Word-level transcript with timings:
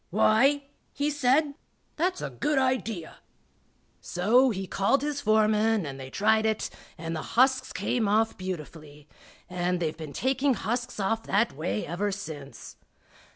"Why," 0.09 0.63
he 0.93 1.11
said, 1.11 1.53
"that's 1.95 2.23
a 2.23 2.31
good 2.31 2.57
idea." 2.57 3.17
So 3.99 4.49
he 4.49 4.65
called 4.65 5.03
his 5.03 5.21
foreman 5.21 5.85
and 5.85 5.99
they 5.99 6.09
tried 6.09 6.43
it, 6.47 6.71
and 6.97 7.15
the 7.15 7.21
husks 7.37 7.71
came 7.71 8.07
off 8.07 8.35
beautifully, 8.35 9.07
and 9.47 9.79
they've 9.79 9.95
been 9.95 10.11
taking 10.13 10.55
husks 10.55 10.99
off 10.99 11.21
that 11.27 11.53
way 11.53 11.85
ever 11.85 12.11
since. 12.11 12.77